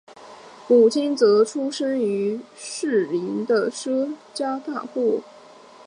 [0.67, 5.21] 母亲则出身于士林的施家大户。